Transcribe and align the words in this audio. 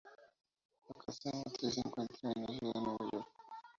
La 0.87 0.93
casa 1.01 1.29
matriz 1.31 1.75
se 1.75 1.81
encuentra 1.81 2.31
en 2.33 2.41
la 2.41 2.47
Ciudad 2.47 2.73
de 2.73 2.81
Nueva 2.81 2.97
York. 3.13 3.27